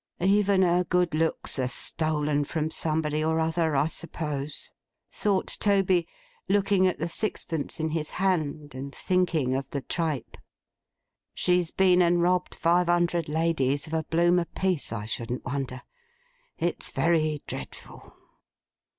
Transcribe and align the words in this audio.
'Even 0.19 0.63
her 0.63 0.83
good 0.83 1.13
looks 1.13 1.59
are 1.59 1.67
stolen 1.67 2.43
from 2.43 2.71
somebody 2.71 3.23
or 3.23 3.39
other, 3.39 3.75
I 3.75 3.85
suppose,' 3.85 4.71
thought 5.11 5.55
Toby, 5.59 6.07
looking 6.49 6.87
at 6.87 6.97
the 6.97 7.07
sixpence 7.07 7.79
in 7.79 7.89
his 7.91 8.09
hand, 8.09 8.73
and 8.73 8.95
thinking 8.95 9.53
of 9.53 9.69
the 9.69 9.81
tripe. 9.83 10.37
'She's 11.35 11.69
been 11.69 12.01
and 12.01 12.19
robbed 12.19 12.55
five 12.55 12.87
hundred 12.87 13.29
ladies 13.29 13.85
of 13.85 13.93
a 13.93 14.01
bloom 14.05 14.39
a 14.39 14.45
piece, 14.45 14.91
I 14.91 15.05
shouldn't 15.05 15.45
wonder. 15.45 15.83
It's 16.57 16.89
very 16.89 17.43
dreadful! 17.45 18.15